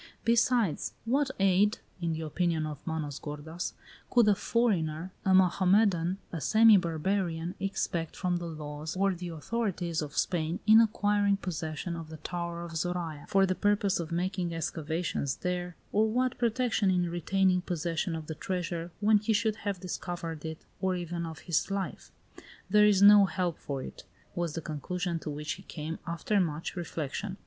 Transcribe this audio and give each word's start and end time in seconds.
"Besides, 0.25 0.93
what 1.05 1.29
aid" 1.39 1.77
(in 2.01 2.13
the 2.13 2.21
opinion 2.21 2.65
of 2.65 2.79
Manos 2.87 3.19
gordas) 3.19 3.73
"could 4.09 4.27
a 4.29 4.33
foreigner, 4.33 5.11
a 5.23 5.31
Mohammedan, 5.35 6.17
a 6.31 6.41
semi 6.41 6.75
barbarian, 6.75 7.53
expect 7.59 8.15
from 8.15 8.37
the 8.37 8.47
laws 8.47 8.95
or 8.97 9.13
the 9.13 9.27
authorities 9.27 10.01
of 10.01 10.17
Spain, 10.17 10.59
in 10.65 10.81
acquiring 10.81 11.37
possession 11.37 11.95
of 11.95 12.09
the 12.09 12.17
Tower 12.17 12.63
of 12.63 12.71
Zoraya 12.77 13.27
for 13.29 13.45
the 13.45 13.53
purpose 13.53 13.99
of 13.99 14.11
making 14.11 14.55
excavations 14.55 15.35
there, 15.35 15.75
or 15.91 16.07
what 16.09 16.39
protection 16.39 16.89
in 16.89 17.07
retaining 17.11 17.61
possession 17.61 18.15
of 18.15 18.25
the 18.25 18.33
treasure 18.33 18.89
when 19.01 19.19
he 19.19 19.33
should 19.33 19.57
have 19.57 19.79
discovered 19.79 20.43
it, 20.43 20.65
or 20.79 20.95
even 20.95 21.27
of 21.27 21.41
his 21.41 21.69
life? 21.69 22.09
There 22.71 22.87
is 22.87 23.03
no 23.03 23.25
help 23.25 23.59
for 23.59 23.83
it," 23.83 24.03
was 24.33 24.53
the 24.53 24.61
conclusion 24.61 25.19
to 25.19 25.29
which 25.29 25.51
he 25.51 25.61
came, 25.61 25.99
after 26.07 26.39
much 26.39 26.75
reflection. 26.75 27.37